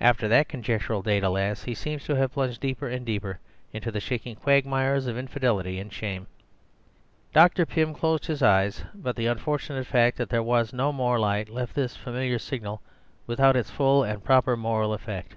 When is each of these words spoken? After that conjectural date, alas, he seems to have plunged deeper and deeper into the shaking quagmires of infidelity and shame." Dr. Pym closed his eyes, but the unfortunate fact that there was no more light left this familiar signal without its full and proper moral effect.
After 0.00 0.26
that 0.26 0.48
conjectural 0.48 1.00
date, 1.00 1.22
alas, 1.22 1.62
he 1.62 1.74
seems 1.76 2.02
to 2.06 2.16
have 2.16 2.32
plunged 2.32 2.60
deeper 2.60 2.88
and 2.88 3.06
deeper 3.06 3.38
into 3.72 3.92
the 3.92 4.00
shaking 4.00 4.34
quagmires 4.34 5.06
of 5.06 5.16
infidelity 5.16 5.78
and 5.78 5.92
shame." 5.92 6.26
Dr. 7.32 7.64
Pym 7.64 7.94
closed 7.94 8.26
his 8.26 8.42
eyes, 8.42 8.82
but 8.96 9.14
the 9.14 9.26
unfortunate 9.28 9.86
fact 9.86 10.16
that 10.18 10.28
there 10.28 10.42
was 10.42 10.72
no 10.72 10.92
more 10.92 11.20
light 11.20 11.48
left 11.50 11.76
this 11.76 11.94
familiar 11.94 12.40
signal 12.40 12.82
without 13.28 13.54
its 13.54 13.70
full 13.70 14.02
and 14.02 14.24
proper 14.24 14.56
moral 14.56 14.92
effect. 14.92 15.36